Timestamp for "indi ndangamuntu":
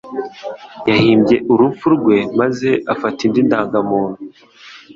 3.25-4.19